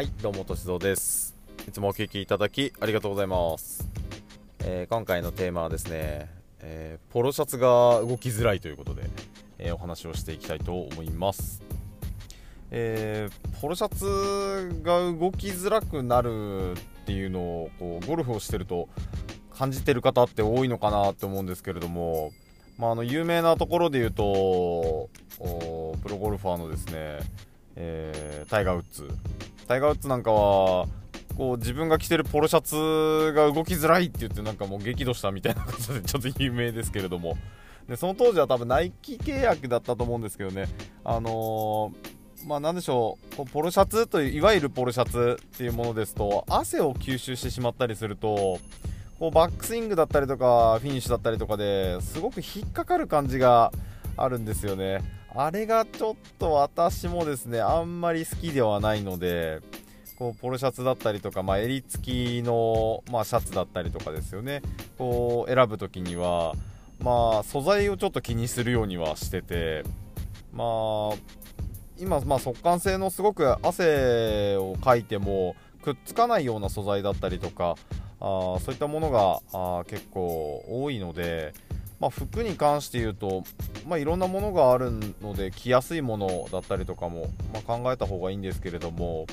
[0.00, 1.36] はいどうもとしぞうです。
[1.68, 3.86] いつもお聞きいただきありがとうございます、
[4.60, 6.30] えー今回のテーマはですね、
[6.60, 9.02] えーポロシャツが動きづらいということで、
[9.58, 11.60] えーお話をしていきたいと思います。
[12.70, 16.74] えーポロシャツが動きづらくなるっ
[17.04, 18.88] ていうのをこうゴルフをしてると
[19.54, 22.32] 感じてる方って多いのかなって思うんですけれども、
[22.78, 25.10] まあ、あの有名なところで言うと
[26.02, 27.18] プロゴルファーのですね、
[27.76, 29.06] えータイガー・ウッズ。
[29.70, 30.88] タイガー・ウッズなんかは
[31.36, 37.38] こう自分が着てるポロシャツが動きづらいって言ってなんかもう激怒したみたいなことでちょっと有名ですけれども。
[37.88, 40.66] でその当時は多分ナイキ契約だったと思うんですけどね。
[41.04, 43.36] あのーまあなんでしょう。
[43.36, 48.58] こうポロシャツといういわゆるポロシャツっていうものですと汗を吸収してしまったりすると
[49.20, 53.70] こうバックスイングだったりとかフィニッシュだったりとかですごく引っかかる感じが
[54.16, 55.19] あるんですよね。
[55.34, 59.60] あれがちょっと私もですねあんまり好きではないので
[60.18, 64.60] こうポロシャツだったりとか、まあ、襟付きの、まあ、シャツだったりとかですよね。
[64.98, 66.54] こう選ぶ時には、
[66.98, 69.82] まあ、素材をちょっと気にするようにはしてて
[70.52, 71.16] まあ
[71.98, 77.76] 今、まあ、速乾性のすごく汗をかいてもくっつかないような素材だったりとか
[78.20, 81.54] あそういったものがあ結構多いので、
[82.00, 83.44] まあ、服に関して言うと、
[83.86, 89.26] まあ、いろんなものがあるので着やすいものだったりとかも、まあ、考えた方がいいんですけれども、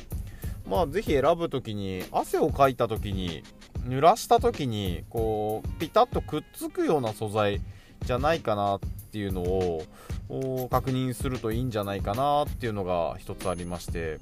[0.70, 3.44] まあ、ぜひ選ぶ時に汗をかいた時に
[3.86, 7.62] 濡らした時にこうピタッとくっつくような素材
[8.04, 8.80] じゃないかなっ
[9.12, 14.20] ていうのを確認するといいんじゃないかなっていうのが一つありまして。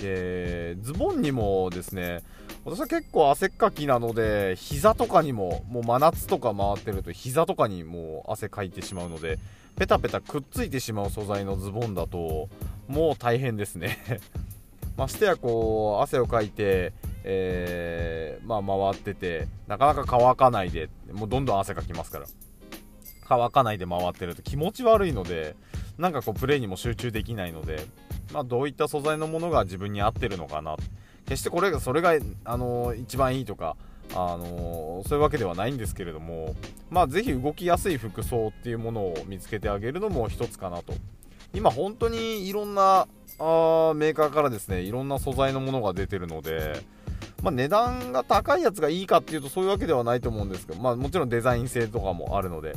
[0.00, 2.22] でズボンにもですね
[2.64, 9.38] 私は結構汗っかきなので膝とかにももう真夏とか回ってると膝とかにもう汗かいてしまうので
[9.76, 12.48] ペタペタくっついてしまう素材のズボンだと
[12.88, 13.98] もう大変ですね。
[14.96, 16.92] ましてやこう汗をかいて、
[17.22, 22.26] えーまあ、回っててなかなか乾かないでもうどんどん汗かきますから。
[23.28, 25.54] 乾かないで回ってると気持ち悪いので
[25.98, 27.84] なんかこうプレーにも集中できないので、
[28.32, 30.76] まあ、どういった素材のものが自分に合ってるのかな。
[31.26, 33.76] 決してこれがそれが、あのー一番いいとか、
[34.12, 36.54] あのーそういうわけではないんですけれども、
[36.90, 40.94] まあ、ぜひ動きやすい服装っていうものを見つけてあげるのも一つかなと。
[41.54, 46.82] 今本当にいろんなあメーカーからですねいろんな素材のものが出てるので、
[47.42, 52.74] まあ、値段が高いやつがいいかっていうとそういうわけではないと思うんですけど、まあ、もちろんデザイン性とかもあるので。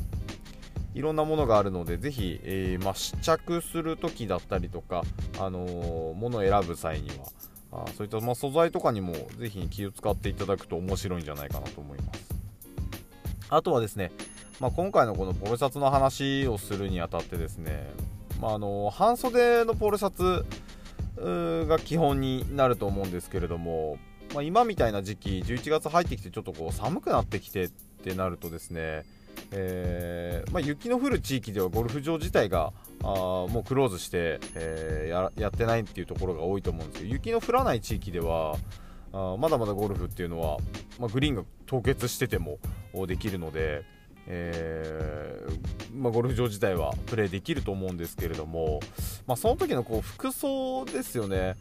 [0.94, 5.03] いろんなものがあるのでぜひ、えーまあ、試着する時だったりとか、
[5.40, 7.28] あのーものを選ぶ際には
[7.72, 12.31] あそういった、まあ、素材とかにもぜひ気を使っていただくと面白いんじゃないかなと思います。
[13.50, 14.12] あとはですね、
[14.59, 17.90] まあ、今回のこのポロシャツの話をするにあたってですね、
[18.40, 20.46] まあ、あの半袖のポロシャツ
[21.68, 23.97] が基本になると思うんですけれども、
[24.34, 29.06] まあ、今みたいな時期11月入ってきてちょっとこう寒くなってきてってなるとですね、
[29.51, 32.72] えーまあ、雪の降る地域ではゴルフ場自体が
[33.03, 38.56] あもうクローズして、えーやってないっていうところが多いと思うんですけど雪の降らない地域では
[39.13, 40.57] あまだまだゴルフっていうのは、
[41.00, 42.59] まあ、グリーンが凍結してても
[43.07, 43.84] できるので、
[44.28, 48.79] えーまあ、ゴルフ場自体はプレーできると思うんですけれども、
[49.28, 51.56] まあ、その時のこう服装ですよね。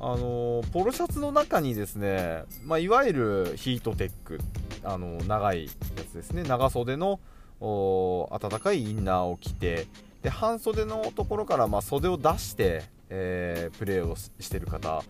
[0.00, 4.38] あのポロシャツの中にですね、ま、いわゆるヒートテック、
[4.84, 5.70] あの長いや
[6.04, 6.42] つですね。
[6.42, 7.20] 長袖の
[7.60, 9.86] 暖かいインナーを着て
[10.22, 14.98] で半袖のところからまあ袖を出して、えープレーをししてる方。
[14.98, 15.02] っ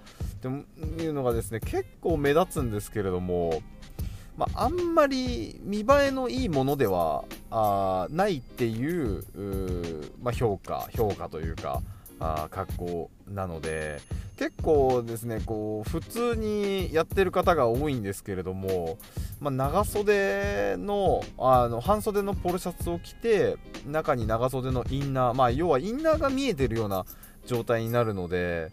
[0.45, 3.63] ていうのがですね結構目立つんですけれども、
[4.37, 9.25] まあ、あんまり見栄えのいいものではあないっていう
[10.23, 11.83] まあ、評価評価というか
[12.21, 14.01] あ格好なので
[14.37, 18.99] 結構ですねこう普通にやってる方が多いんですけれども、
[19.41, 27.05] まあ、長袖のあの半袖のポロシャツを着て中に長袖のインナー、まあ、要はインナーが見えてるような
[27.47, 28.73] 状態になるので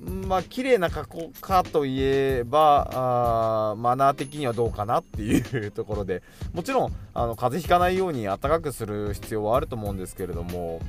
[0.00, 6.22] まあ綺麗な格好かといえばあーマナー的にはどうかなっていうところで
[6.52, 10.80] もちろんあの風邪ひかないように暖かくする必要はあると思うんですけれども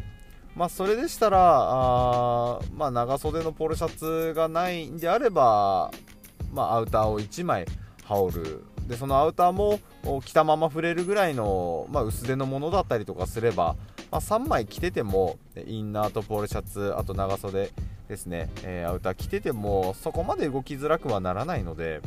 [0.57, 5.91] まあそれでしたらあ、まあ、長袖のポロシャツがないんであれば、
[6.51, 7.65] まあ、アウターを1枚
[8.03, 8.63] 羽織る。
[8.87, 9.79] でそのアウターも
[10.23, 13.75] 着たまま触れるぐらいの、まあ、薄手のものだったりとかすれば、
[14.09, 15.37] まあ、3枚着てても
[15.67, 17.71] インナーとポロシャツあと長袖
[18.07, 21.99] ですね、えーアウター着ててもそこまで動きづらくはならないので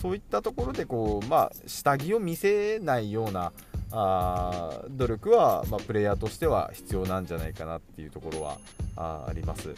[0.00, 3.52] そういったところでこう、まあ、下着を見せないような
[3.90, 8.58] あ努力は、まあ、プレイヤーとしては必要なんじゃないかなっていうところは
[8.96, 9.74] ああります。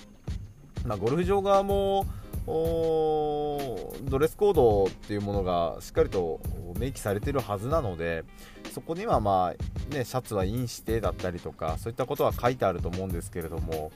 [0.85, 2.07] まあ、ゴルフ場側も
[2.47, 6.41] ドレスコードっていうものがしっかりと
[6.79, 8.25] 明記されてるはずなので
[8.73, 13.93] そこにはまあ、ね、シャツはインしてだったりとかそういったことは書いてあると思うんですけれども、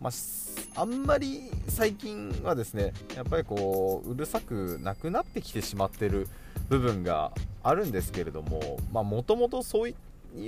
[0.00, 0.10] まあ、
[0.78, 6.28] あんまり最近はですねやっぱりこううるさくなくなってきてしまってる
[6.68, 7.32] 部分が
[7.64, 9.94] あるんですけれどももともとそうい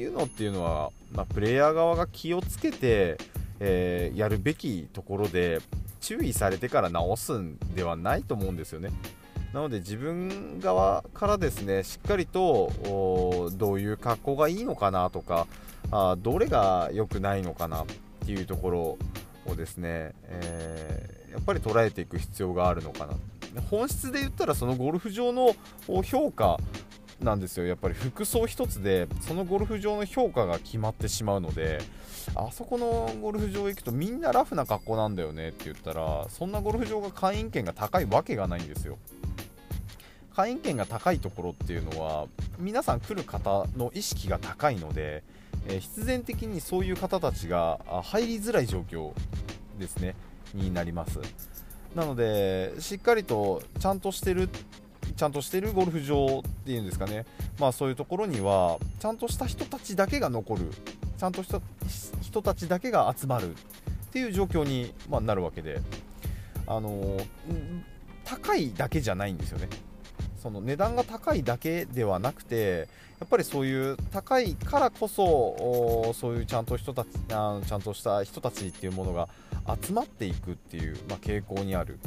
[0.05, 3.19] うのっていうのは、まあ、プレイヤー側が気をつけて、
[3.59, 5.59] えー、やるべきところで
[6.01, 8.91] 注意されてから直すんではないと思うんですよね。
[9.53, 15.49] なので自分側からですねしっかりとどういう格好がいいのかなとか
[15.91, 17.87] あどれが良くないのかなっ
[18.25, 18.99] ていうところ
[19.51, 23.15] をですね、えー、やっぱり捉えていく必要があるのかな。
[23.63, 25.55] 本質で言ったらそのゴルフ場の
[26.05, 26.59] 評価
[27.21, 27.67] なんですよ。
[27.67, 31.81] やっぱり服装一つでそのゴルフ場の評価が決まってしまうので
[32.35, 38.99] あそこのゴルフ場行くとみんなラフな格好なんだよねって言ったらそんなゴルフ場が会員権が高いわけがないんですよ。
[40.35, 42.27] 会員権が高いところっていうのは
[42.59, 45.23] 皆さん来る方の意識が高いので、
[45.69, 49.13] え、必然的にそういう方たちが入りづらい状況
[49.79, 50.15] ですね。
[50.55, 51.21] になります。
[51.95, 54.49] なのでしっかりとちゃんとしてる
[55.17, 57.27] ちゃんとしてるゴルフ場っていうんですかね、
[57.59, 60.71] まあ、そういうところにはちゃんとした人たちだけが残る。
[61.19, 61.61] ちゃんとした
[62.23, 63.55] 人たちだけが集まるっ
[64.11, 65.83] ていう状況に、ま、なるわけで、
[66.67, 67.19] あの
[68.25, 69.69] 高いだけじゃないんですよね。
[70.43, 72.89] その値段が高いだけではなくて
[73.19, 79.29] やっぱりそういう高いからこそそういうちゃんと人たちあちゃんとした人たちっていうものが
[79.83, 81.99] 集まっていくっていう、まあ、傾向にある。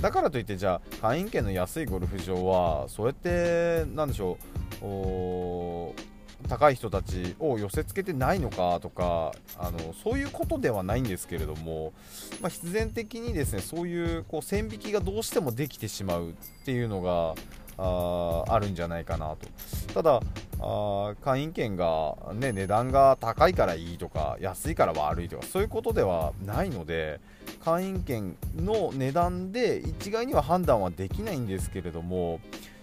[0.00, 4.38] だからといってじゃあ会員権の安いゴルフ場はそうやってなんでしょ
[4.82, 6.10] う
[6.48, 11.92] 高い人たちを寄せつけてないのかとかあのそういうことではないんですけれども、
[12.40, 16.32] まあ、必然的にですねそういうこう線引きがどうしてもできてしまうっ
[16.64, 17.34] ていうのが
[17.80, 19.48] ああるんじゃないかなと。
[19.94, 20.20] ただ
[20.60, 27.18] あ会員権が、ね、値段が高いからいいとか安いから悪いとかそういうことではないので
[27.64, 32.40] 会員権の値段で一概には判断はできないんですけれども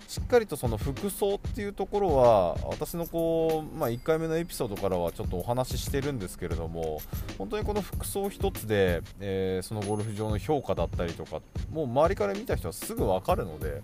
[0.08, 7.02] しっかりとその服装っていうところは私のこう、まあ、1回目のエピソードからはちょっとお話ししてるんですけれども
[7.38, 11.42] 本当にこの服装一つで、えー、そのゴルフ場の評価だったりとか
[11.72, 13.82] もう周りから見た人はすぐ分かるので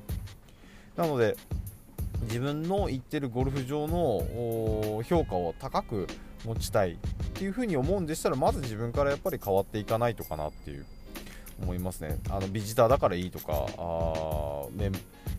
[0.95, 1.35] なので
[2.23, 6.07] 自分の行ってるゴルフ場の評価を高く
[6.45, 6.97] 持ちたいっ
[7.33, 10.85] ていうふうに思うんでしたらまず自分からやっぱり変わっていかないとかなっていう
[11.61, 12.17] 思いますね。
[12.29, 14.91] あのビジターだからいいとかあメン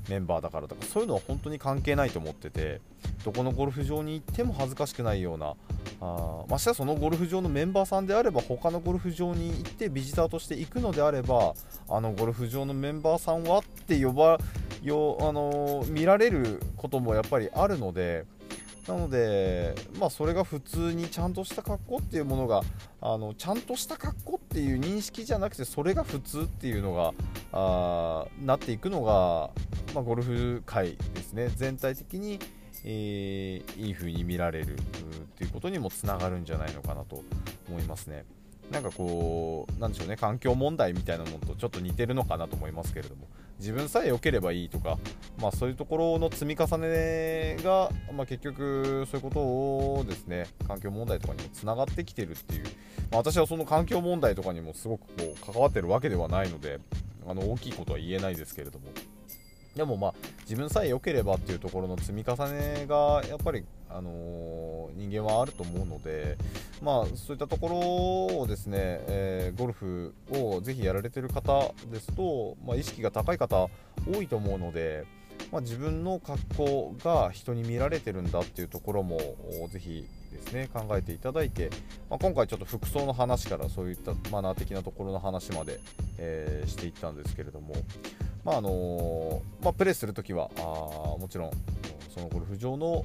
[0.08, 2.80] メンバーだからとかそういうのは本当に関係ないと思ってて
[3.24, 5.54] どこのゴルフ場に行っても恥ずかしくないような
[6.00, 11.54] あましてやそのゴルフ場のメンバーさんであれば他のゴルフ場に行ってビジターとして行くのであれば
[11.88, 14.38] あのゴルフ場のメンバーさんはって呼ば
[14.86, 18.26] よ、あの見られることもやっぱりあるので
[18.86, 22.60] なので、まあ、それが普通にちゃんとした格好っていうものが
[23.00, 27.14] あのちゃんとした格好っていう認識じゃなくてそれが普通っていうのが
[27.52, 29.50] あなっていくのが、
[29.94, 31.48] まあ、ゴルフ界ですね。
[31.56, 32.38] 全体的に、
[32.84, 34.76] えー、いい風に見られるっ
[35.36, 37.22] ていうことにもつながるんじゃないのかなと
[37.68, 38.26] 思いますね。
[38.70, 44.98] なんかこう、なんでしょうね、環境問題みたいなのとちょっと似てるのかなと思いますけれども、自分さえ良ければいいとか、
[45.38, 52.70] まあ、そういうところの積み重ねが、まあ、結局そういうことをですね環境問題とかにもつながってきてるっていう、ま
[53.14, 56.80] あ、私はその環境問題とかにもすごくこう関わってるわけではないので
[57.26, 58.86] あの大きいことは言えないですけれども。
[59.74, 66.36] でもまあ自分さえ良ければっていうところの積み重ねがやっぱり、あのー、人間はあると思うので、
[66.82, 67.76] まあ、そういったところ
[68.40, 73.68] をですね、えー、ゴルフをぜひやられてる方ですと、まあ、意識が高い方
[74.06, 75.06] 多いと思うので、
[75.50, 79.18] まあ、自分の格好が人に見られてるんだっていうところも
[79.70, 81.70] ぜひですね考えていただいて、
[82.10, 85.80] まあ、今回ちょっと服装の話からそういったマナー的なところの話まで、
[86.18, 87.74] えー、していったんですけれども、
[88.44, 91.50] まああのまあ、プレーするときはあもちろん
[92.14, 93.04] そのゴルフ場の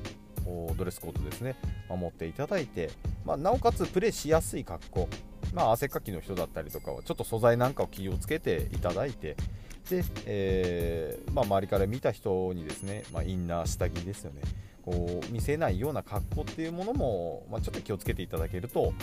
[0.77, 1.55] ドレスコードですね
[1.87, 2.89] 守っていただいて、
[3.25, 5.09] まあ、なおかつプレーしやすい格好、
[5.53, 9.35] まあ、汗かきの人だったりとかはちょっと素材なんかを気をつけていただいて
[9.89, 14.41] で、えー、まあ、周りから見た人にですね、まあ、インナー下着ですよね
[14.83, 18.93] こう見せないような格好っていうものも、まあ、ちょっと気をつけていただけると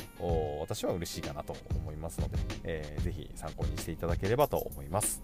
[0.61, 5.23] 私は嬉しいかなと思いますので、えー、ぜひ参考にしていただければと思います。